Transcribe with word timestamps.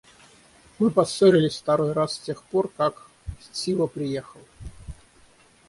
Мы 0.79 0.89
поссорились 0.89 1.59
второй 1.59 1.91
раз 1.91 2.13
с 2.15 2.17
тех 2.21 2.41
пор, 2.45 2.69
как... 2.75 3.05
Стива 3.39 3.85
приехал. 3.85 4.41